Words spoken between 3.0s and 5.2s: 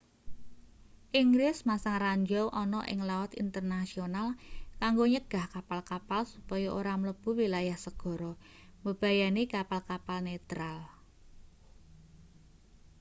laut internasional kanggo